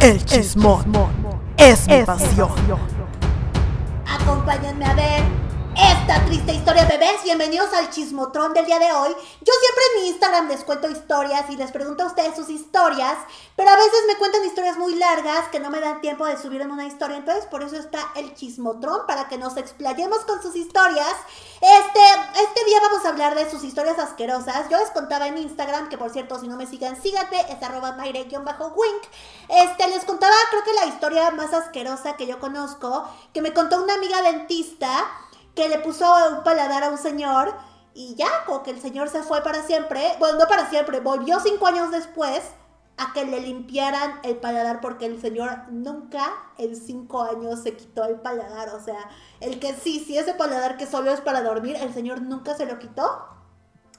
[0.00, 0.86] El chismón
[1.58, 2.48] es mi pasión.
[4.06, 5.39] Acompáñenme a ver
[5.76, 7.22] esta triste historia, bebés.
[7.22, 9.10] Bienvenidos al chismotrón del día de hoy.
[9.10, 13.16] Yo siempre en mi Instagram les cuento historias y les pregunto a ustedes sus historias,
[13.56, 16.60] pero a veces me cuentan historias muy largas que no me dan tiempo de subir
[16.62, 17.16] en una historia.
[17.16, 21.14] Entonces, por eso está el chismotrón, para que nos explayemos con sus historias.
[21.60, 22.00] Este,
[22.42, 24.68] este día vamos a hablar de sus historias asquerosas.
[24.68, 27.96] Yo les contaba en Instagram, que por cierto, si no me sigan, síganme, es arroba
[27.96, 29.02] wink
[29.48, 33.82] Este, les contaba, creo que la historia más asquerosa que yo conozco, que me contó
[33.82, 35.06] una amiga dentista
[35.54, 37.54] que le puso un paladar a un señor
[37.94, 41.40] y ya, como que el señor se fue para siempre, bueno, no para siempre, volvió
[41.40, 42.42] cinco años después
[42.96, 46.22] a que le limpiaran el paladar porque el señor nunca
[46.58, 49.08] en cinco años se quitó el paladar, o sea,
[49.40, 52.66] el que sí, sí ese paladar que solo es para dormir, el señor nunca se
[52.66, 53.26] lo quitó.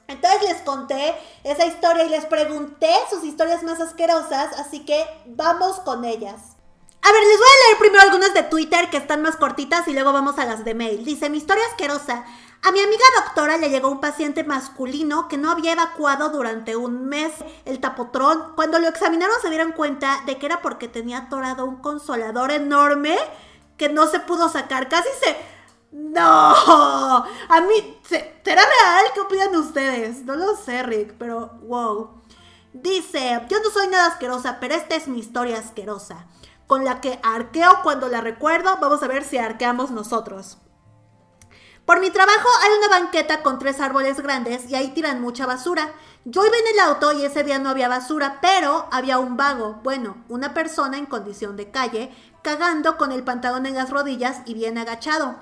[0.08, 5.80] Entonces les conté esa historia y les pregunté sus historias más asquerosas, así que vamos
[5.80, 6.58] con ellas.
[7.04, 9.94] A ver, les voy a leer primero algunas de Twitter que están más cortitas y
[9.94, 11.04] luego vamos a las de mail.
[11.04, 12.26] Dice, mi historia asquerosa.
[12.64, 17.06] A mi amiga doctora le llegó un paciente masculino que no había evacuado durante un
[17.08, 17.34] mes
[17.66, 18.54] el tapotrón.
[18.56, 23.18] Cuando lo examinaron se dieron cuenta de que era porque tenía atorado un consolador enorme
[23.78, 24.88] que no se pudo sacar.
[24.88, 25.36] Casi se...
[25.92, 29.06] No, a mí, ¿será real?
[29.14, 30.24] ¿Qué opinan ustedes?
[30.24, 32.22] No lo sé, Rick, pero wow.
[32.74, 36.28] Dice, yo no soy nada asquerosa, pero esta es mi historia asquerosa
[36.72, 38.78] con la que arqueo cuando la recuerdo.
[38.80, 40.58] Vamos a ver si arqueamos nosotros.
[41.86, 45.92] Por mi trabajo hay una banqueta con tres árboles grandes y ahí tiran mucha basura.
[46.24, 49.82] Yo iba en el auto y ese día no había basura, pero había un vago,
[49.84, 54.54] bueno, una persona en condición de calle, cagando con el pantalón en las rodillas y
[54.54, 55.36] bien agachado.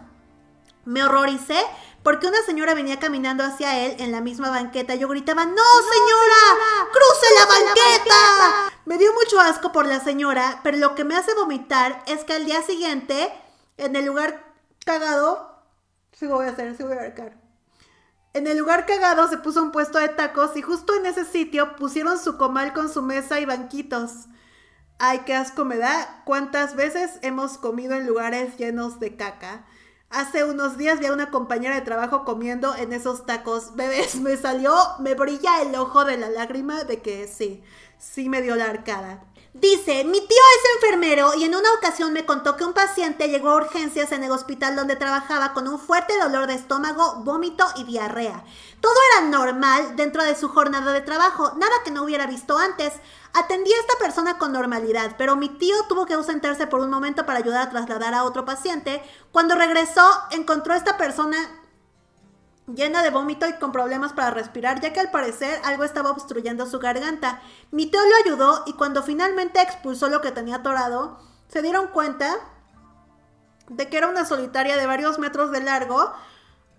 [0.84, 1.60] Me horroricé
[2.04, 4.96] porque una señora venía caminando hacia él en la misma banqueta.
[4.96, 6.90] Yo gritaba, ¡No, señora!
[6.92, 8.72] ¡Cruce la banqueta!
[8.86, 12.34] Me dio mucho asco por la señora, pero lo que me hace vomitar es que
[12.34, 13.32] al día siguiente,
[13.78, 14.54] en el lugar
[14.86, 15.64] cagado,
[16.12, 17.38] sí voy a hacer, sí voy a arcar.
[18.34, 21.76] En el lugar cagado se puso un puesto de tacos y justo en ese sitio
[21.76, 24.28] pusieron su comal con su mesa y banquitos.
[25.00, 26.24] Ay, qué asco me da.
[26.26, 29.66] ¿Cuántas veces hemos comido en lugares llenos de caca?
[30.10, 33.76] Hace unos días vi a una compañera de trabajo comiendo en esos tacos.
[33.76, 37.62] Bebés, me salió, me brilla el ojo de la lágrima de que sí,
[38.00, 39.24] sí me dio la arcada.
[39.54, 43.50] Dice, mi tío es enfermero y en una ocasión me contó que un paciente llegó
[43.50, 47.84] a urgencias en el hospital donde trabajaba con un fuerte dolor de estómago, vómito y
[47.84, 48.44] diarrea.
[48.80, 52.94] Todo era normal dentro de su jornada de trabajo, nada que no hubiera visto antes.
[53.34, 57.26] Atendí a esta persona con normalidad, pero mi tío tuvo que ausentarse por un momento
[57.26, 59.02] para ayudar a trasladar a otro paciente.
[59.32, 61.59] Cuando regresó, encontró a esta persona
[62.76, 66.66] llena de vómito y con problemas para respirar, ya que al parecer algo estaba obstruyendo
[66.66, 67.42] su garganta.
[67.72, 72.38] Mi tío lo ayudó y cuando finalmente expulsó lo que tenía atorado, se dieron cuenta
[73.70, 76.12] de que era una solitaria de varios metros de largo.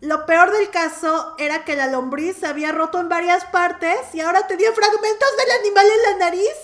[0.00, 4.20] Lo peor del caso era que la lombriz se había roto en varias partes y
[4.20, 6.54] ahora tenía fragmentos del animal en la nariz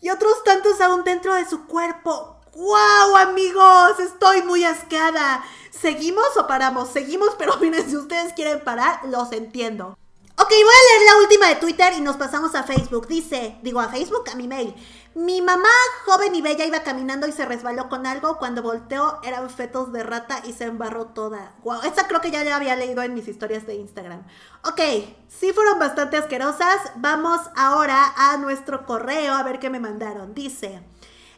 [0.00, 2.37] y otros tantos aún dentro de su cuerpo.
[2.58, 4.00] ¡Wow, amigos!
[4.00, 5.44] Estoy muy asqueada.
[5.70, 6.88] ¿Seguimos o paramos?
[6.88, 9.96] Seguimos, pero miren, si ustedes quieren parar, los entiendo.
[10.36, 13.06] Ok, voy a leer la última de Twitter y nos pasamos a Facebook.
[13.06, 14.74] Dice, digo a Facebook, a mi mail.
[15.14, 15.68] Mi mamá,
[16.04, 18.38] joven y bella, iba caminando y se resbaló con algo.
[18.38, 21.54] Cuando volteó, eran fetos de rata y se embarró toda.
[21.62, 24.26] Wow, esta creo que ya la había leído en mis historias de Instagram.
[24.64, 24.80] Ok,
[25.28, 26.80] sí fueron bastante asquerosas.
[26.96, 30.34] Vamos ahora a nuestro correo a ver qué me mandaron.
[30.34, 30.82] Dice,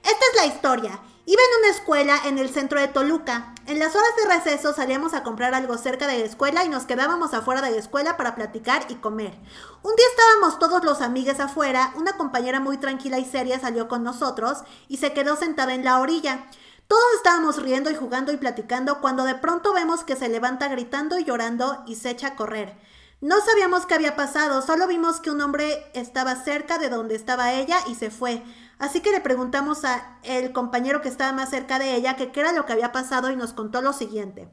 [0.02, 1.00] esta es la historia.
[1.30, 3.54] Iba en una escuela en el centro de Toluca.
[3.66, 6.86] En las horas de receso salíamos a comprar algo cerca de la escuela y nos
[6.86, 9.38] quedábamos afuera de la escuela para platicar y comer.
[9.84, 14.02] Un día estábamos todos los amigues afuera, una compañera muy tranquila y seria salió con
[14.02, 16.48] nosotros y se quedó sentada en la orilla.
[16.88, 21.16] Todos estábamos riendo y jugando y platicando cuando de pronto vemos que se levanta gritando
[21.16, 22.76] y llorando y se echa a correr.
[23.20, 27.52] No sabíamos qué había pasado, solo vimos que un hombre estaba cerca de donde estaba
[27.52, 28.42] ella y se fue.
[28.80, 32.40] Así que le preguntamos a el compañero que estaba más cerca de ella que qué
[32.40, 34.48] era lo que había pasado y nos contó lo siguiente.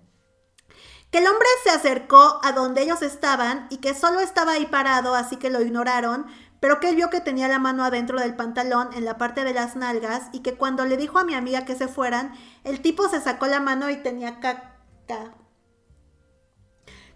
[1.12, 5.15] Que el hombre se acercó a donde ellos estaban y que solo estaba ahí parado,
[5.15, 6.27] así que lo ignoraron,
[6.59, 9.53] pero que él vio que tenía la mano adentro del pantalón en la parte de
[9.53, 12.33] las nalgas y que cuando le dijo a mi amiga que se fueran,
[12.65, 14.77] el tipo se sacó la mano y tenía caca.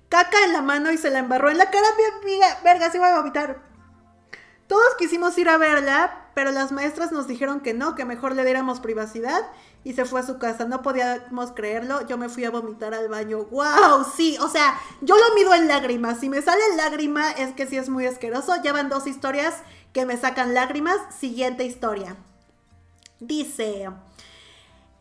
[0.08, 2.60] Caca en la mano y se la embarró en la cara, mi amiga.
[2.64, 3.62] Verga, se iba a vomitar.
[4.68, 8.46] Todos quisimos ir a verla, pero las maestras nos dijeron que no, que mejor le
[8.46, 9.42] diéramos privacidad
[9.84, 10.66] y se fue a su casa.
[10.66, 13.46] No podíamos creerlo, yo me fui a vomitar al baño.
[13.46, 14.06] ¡Wow!
[14.16, 16.20] Sí, o sea, yo lo mido en lágrimas.
[16.20, 18.54] Si me sale lágrima es que sí es muy asqueroso.
[18.64, 19.56] Ya van dos historias
[19.94, 20.98] que me sacan lágrimas.
[21.18, 22.16] Siguiente historia.
[23.20, 23.90] Dice,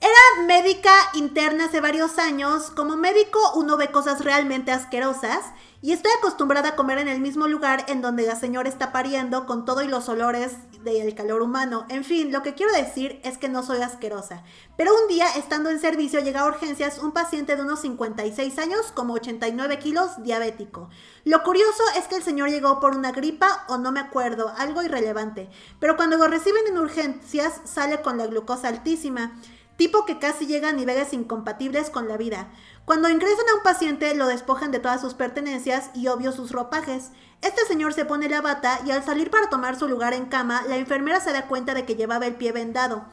[0.01, 2.71] era médica interna hace varios años.
[2.71, 5.45] Como médico uno ve cosas realmente asquerosas
[5.83, 9.45] y estoy acostumbrada a comer en el mismo lugar en donde la señora está pariendo
[9.45, 10.53] con todo y los olores
[10.85, 11.85] del calor humano.
[11.91, 14.43] En fin, lo que quiero decir es que no soy asquerosa.
[14.79, 18.93] Pero un día, estando en servicio, llega a urgencias un paciente de unos 56 años,
[18.95, 20.89] como 89 kilos, diabético.
[21.25, 24.83] Lo curioso es que el señor llegó por una gripa o no me acuerdo, algo
[24.83, 25.51] irrelevante.
[25.79, 29.39] Pero cuando lo reciben en urgencias, sale con la glucosa altísima
[29.81, 32.51] tipo que casi llega a niveles incompatibles con la vida.
[32.85, 37.13] Cuando ingresan a un paciente lo despojan de todas sus pertenencias y obvio sus ropajes.
[37.41, 40.65] Este señor se pone la bata y al salir para tomar su lugar en cama,
[40.69, 43.07] la enfermera se da cuenta de que llevaba el pie vendado.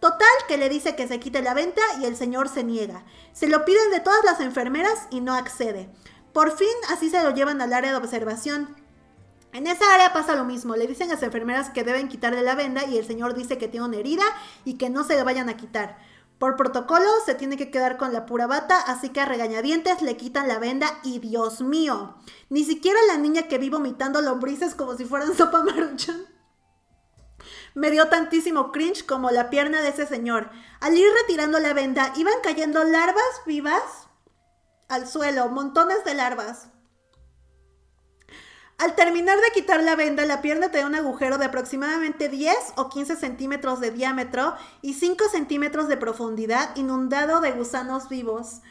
[0.00, 3.04] Total, que le dice que se quite la venta y el señor se niega.
[3.34, 5.90] Se lo piden de todas las enfermeras y no accede.
[6.32, 8.74] Por fin, así se lo llevan al área de observación.
[9.52, 12.54] En esa área pasa lo mismo, le dicen a las enfermeras que deben quitarle la
[12.54, 14.24] venda y el señor dice que tiene una herida
[14.64, 16.13] y que no se le vayan a quitar.
[16.44, 20.18] Por protocolo se tiene que quedar con la pura bata, así que a regañadientes le
[20.18, 22.16] quitan la venda y Dios mío,
[22.50, 26.26] ni siquiera la niña que vi vomitando lombrices como si fueran sopa maruchan.
[27.72, 30.50] Me dio tantísimo cringe como la pierna de ese señor.
[30.80, 34.10] Al ir retirando la venda, iban cayendo larvas vivas
[34.90, 36.68] al suelo, montones de larvas.
[38.78, 42.88] Al terminar de quitar la venda, la pierna tenía un agujero de aproximadamente 10 o
[42.88, 48.62] 15 centímetros de diámetro y 5 centímetros de profundidad, inundado de gusanos vivos.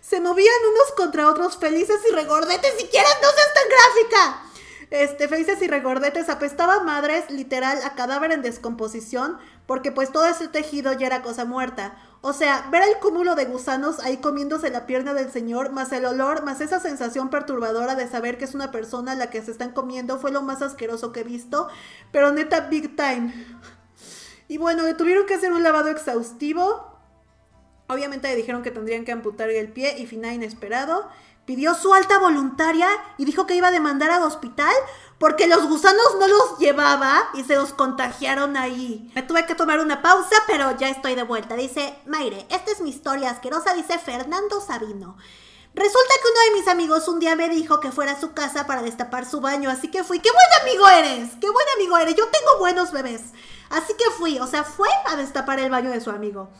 [0.00, 2.74] Se movían unos contra otros felices y regordetes.
[2.78, 4.49] Si quieres, no seas tan gráfica.
[4.90, 10.48] Este, felices y regordetes, apestaba madres, literal, a cadáver en descomposición, porque pues todo ese
[10.48, 11.96] tejido ya era cosa muerta.
[12.22, 16.06] O sea, ver el cúmulo de gusanos ahí comiéndose la pierna del señor, más el
[16.06, 19.70] olor, más esa sensación perturbadora de saber que es una persona la que se están
[19.70, 21.68] comiendo, fue lo más asqueroso que he visto,
[22.10, 23.32] pero neta, big time.
[24.48, 26.98] Y bueno, tuvieron que hacer un lavado exhaustivo.
[27.86, 31.08] Obviamente le dijeron que tendrían que amputar el pie y final inesperado
[31.50, 32.88] pidió su alta voluntaria
[33.18, 34.72] y dijo que iba a demandar al hospital
[35.18, 39.10] porque los gusanos no los llevaba y se los contagiaron ahí.
[39.16, 41.56] Me tuve que tomar una pausa, pero ya estoy de vuelta.
[41.56, 45.16] Dice, Maire, esta es mi historia asquerosa, dice Fernando Sabino.
[45.74, 48.68] Resulta que uno de mis amigos un día me dijo que fuera a su casa
[48.68, 50.20] para destapar su baño, así que fui.
[50.20, 51.30] ¡Qué buen amigo eres!
[51.40, 52.14] ¡Qué buen amigo eres!
[52.14, 53.22] Yo tengo buenos bebés.
[53.70, 56.50] Así que fui, o sea, fue a destapar el baño de su amigo.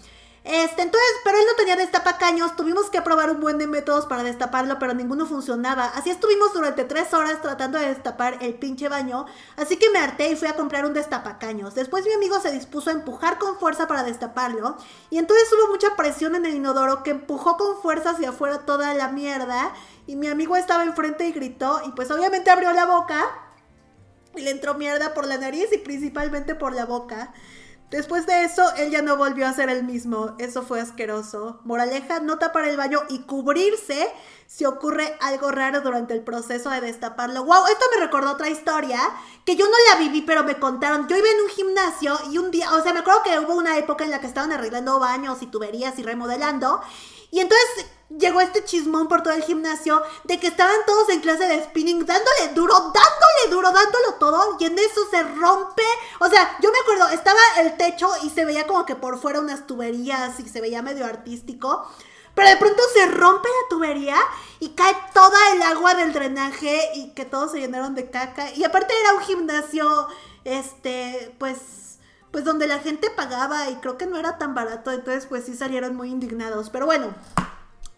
[0.43, 4.23] Este, entonces, pero él no tenía destapacaños, tuvimos que probar un buen de métodos para
[4.23, 5.85] destaparlo, pero ninguno funcionaba.
[5.85, 9.27] Así estuvimos durante tres horas tratando de destapar el pinche baño,
[9.57, 11.75] así que me harté y fui a comprar un destapacaños.
[11.75, 14.77] Después mi amigo se dispuso a empujar con fuerza para destaparlo,
[15.11, 18.95] y entonces hubo mucha presión en el inodoro que empujó con fuerza hacia afuera toda
[18.95, 19.75] la mierda,
[20.07, 23.29] y mi amigo estaba enfrente y gritó, y pues obviamente abrió la boca,
[24.35, 27.35] y le entró mierda por la nariz y principalmente por la boca.
[27.91, 30.37] Después de eso, él ya no volvió a ser el mismo.
[30.39, 31.61] Eso fue asqueroso.
[31.65, 34.09] Moraleja, no tapar el baño y cubrirse
[34.50, 37.44] si ocurre algo raro durante el proceso de destaparlo.
[37.44, 37.67] ¡Wow!
[37.69, 38.99] Esto me recordó otra historia
[39.44, 41.06] que yo no la viví, pero me contaron.
[41.06, 43.79] Yo iba en un gimnasio y un día, o sea, me acuerdo que hubo una
[43.79, 46.81] época en la que estaban arreglando baños y tuberías y remodelando.
[47.31, 51.46] Y entonces llegó este chismón por todo el gimnasio de que estaban todos en clase
[51.46, 55.85] de spinning dándole duro, dándole duro, dándolo todo y en eso se rompe.
[56.19, 59.39] O sea, yo me acuerdo, estaba el techo y se veía como que por fuera
[59.39, 61.86] unas tuberías y se veía medio artístico.
[62.34, 64.17] Pero de pronto se rompe la tubería
[64.60, 68.51] y cae toda el agua del drenaje y que todos se llenaron de caca.
[68.55, 70.08] Y aparte era un gimnasio,
[70.44, 71.91] este, pues
[72.31, 75.56] pues donde la gente pagaba y creo que no era tan barato, entonces pues sí
[75.56, 76.70] salieron muy indignados.
[76.70, 77.13] Pero bueno,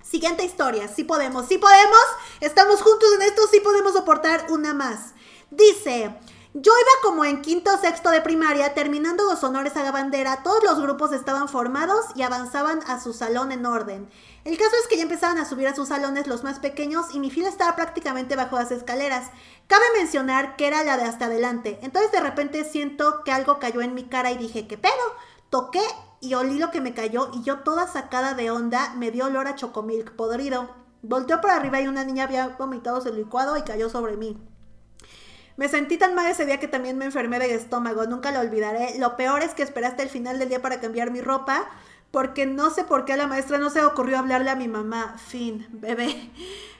[0.02, 2.00] siguiente historia, sí podemos, sí podemos,
[2.40, 5.12] estamos juntos en esto, sí podemos soportar una más.
[5.50, 6.14] Dice,
[6.54, 10.42] yo iba como en quinto o sexto de primaria, terminando los honores a la bandera,
[10.42, 14.10] todos los grupos estaban formados y avanzaban a su salón en orden.
[14.44, 17.20] El caso es que ya empezaban a subir a sus salones los más pequeños y
[17.20, 19.30] mi fila estaba prácticamente bajo las escaleras.
[19.66, 23.80] Cabe mencionar que era la de hasta adelante, entonces de repente siento que algo cayó
[23.80, 24.92] en mi cara y dije, ¿qué pedo?
[25.48, 25.80] Toqué
[26.20, 29.48] y olí lo que me cayó y yo toda sacada de onda me dio olor
[29.48, 30.68] a chocomilk podrido.
[31.00, 34.51] Volteó por arriba y una niña había vomitado su licuado y cayó sobre mí.
[35.56, 38.98] Me sentí tan mal ese día que también me enfermé de estómago, nunca lo olvidaré.
[38.98, 41.68] Lo peor es que esperé hasta el final del día para cambiar mi ropa,
[42.10, 45.16] porque no sé por qué a la maestra no se ocurrió hablarle a mi mamá.
[45.18, 46.30] Fin, bebé,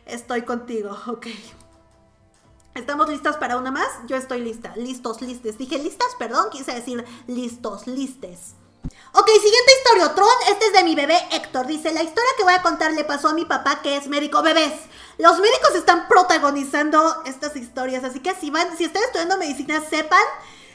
[0.07, 1.27] estoy contigo, ok.
[2.75, 3.89] ¿Estamos listas para una más?
[4.07, 4.75] Yo estoy lista.
[4.77, 5.59] Listos, listes.
[5.59, 8.55] Dije listas, perdón, quise decir listos, listes.
[9.15, 10.29] Ok, siguiente historia, Tron.
[10.49, 11.67] Este es de mi bebé Héctor.
[11.67, 14.43] Dice, la historia que voy a contar le pasó a mi papá que es médico
[14.43, 14.73] bebés.
[15.19, 20.25] Los médicos están protagonizando estas historias, así que si van, si están estudiando medicina, sepan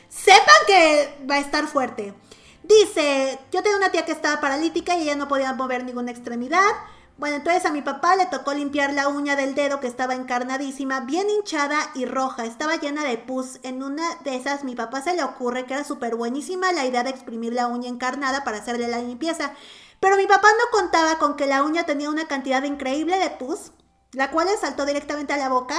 [0.08, 2.14] sepan que va a estar fuerte.
[2.62, 6.70] Dice, yo tenía una tía que estaba paralítica y ella no podía mover ninguna extremidad.
[7.18, 11.00] Bueno, entonces a mi papá le tocó limpiar la uña del dedo que estaba encarnadísima,
[11.00, 13.60] bien hinchada y roja, estaba llena de pus.
[13.64, 17.04] En una de esas mi papá se le ocurre que era súper buenísima la idea
[17.04, 19.54] de exprimir la uña encarnada para hacerle la limpieza.
[20.00, 23.72] Pero mi papá no contaba con que la uña tenía una cantidad increíble de pus,
[24.12, 25.76] la cual le saltó directamente a la boca.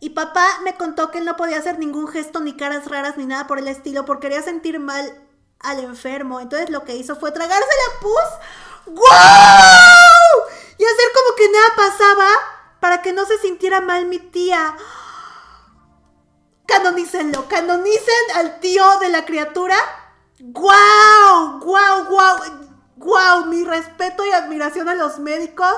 [0.00, 3.26] Y papá me contó que él no podía hacer ningún gesto, ni caras raras, ni
[3.26, 5.22] nada por el estilo, porque quería sentir mal
[5.60, 6.40] al enfermo.
[6.40, 8.69] Entonces lo que hizo fue tragarse la pus.
[8.86, 10.44] ¡Guau!
[10.78, 12.28] Y hacer como que nada pasaba
[12.80, 14.76] para que no se sintiera mal mi tía.
[16.66, 19.76] Canonícenlo, canonicen al tío de la criatura.
[20.38, 21.60] ¡Guau!
[21.60, 22.38] ¡Guau, guau!
[22.96, 23.46] ¡Guau!
[23.46, 25.74] Mi respeto y admiración a los médicos.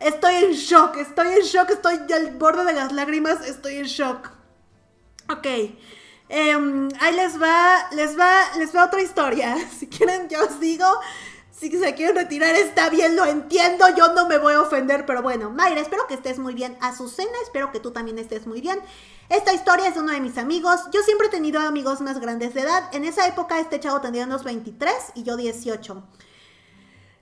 [0.00, 4.30] Estoy en shock, estoy en shock, estoy al borde de las lágrimas, estoy en shock.
[5.30, 5.46] Ok.
[6.28, 9.56] Em, ahí les va, les va, les va otra historia.
[9.78, 10.86] Si quieren, ya os digo.
[11.58, 13.86] Si se quieren retirar, está bien, lo entiendo.
[13.96, 16.76] Yo no me voy a ofender, pero bueno, Mayra, espero que estés muy bien.
[16.82, 18.78] Azucena, espero que tú también estés muy bien.
[19.30, 20.80] Esta historia es de uno de mis amigos.
[20.92, 22.94] Yo siempre he tenido amigos más grandes de edad.
[22.94, 26.02] En esa época, este chavo tenía unos 23 y yo 18.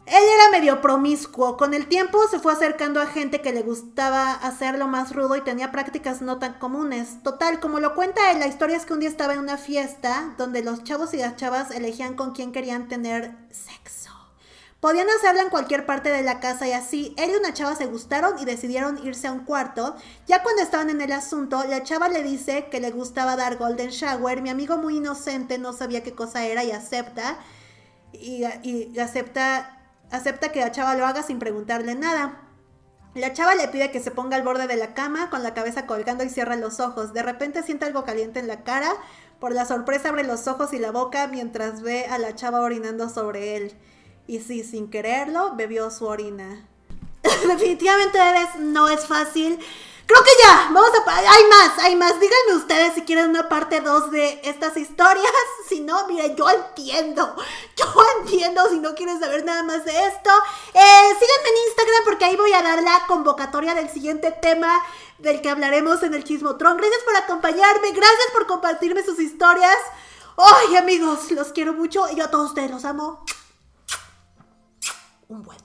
[0.07, 1.57] Él era medio promiscuo.
[1.57, 5.43] Con el tiempo se fue acercando a gente que le gustaba hacerlo más rudo y
[5.43, 7.23] tenía prácticas no tan comunes.
[7.23, 10.35] Total, como lo cuenta él, la historia es que un día estaba en una fiesta
[10.37, 14.14] donde los chavos y las chavas elegían con quién querían tener sexo.
[14.85, 17.15] Podían hacerlo en cualquier parte de la casa y así.
[17.17, 19.97] Él y una chava se gustaron y decidieron irse a un cuarto.
[20.27, 23.89] Ya cuando estaban en el asunto, la chava le dice que le gustaba dar golden
[23.89, 24.43] shower.
[24.43, 27.39] Mi amigo muy inocente no sabía qué cosa era y acepta.
[28.13, 32.43] Y, y acepta acepta que la chava lo haga sin preguntarle nada.
[33.15, 35.87] La chava le pide que se ponga al borde de la cama con la cabeza
[35.87, 37.15] colgando y cierra los ojos.
[37.15, 38.93] De repente siente algo caliente en la cara.
[39.41, 43.09] Por la sorpresa abre los ojos y la boca mientras ve a la chava orinando
[43.09, 43.75] sobre él.
[44.27, 46.67] Y sí, sin quererlo, bebió su orina.
[47.23, 48.19] Definitivamente
[48.59, 49.59] no es fácil
[50.07, 51.17] Creo que ya, vamos a...
[51.17, 52.21] Hay más, hay más.
[52.21, 55.33] Díganme ustedes si quieren una parte 2 de estas historias.
[55.67, 57.35] Si no, miren, yo entiendo.
[57.77, 57.87] Yo
[58.21, 60.31] entiendo si no quieren saber nada más de esto.
[60.75, 64.85] Eh, síganme en Instagram porque ahí voy a dar la convocatoria del siguiente tema
[65.19, 66.77] del que hablaremos en el Chismotrón.
[66.77, 69.79] Gracias por acompañarme, gracias por compartirme sus historias.
[70.37, 73.25] Ay, amigos, los quiero mucho y yo a todos ustedes los amo.
[75.31, 75.64] Un buen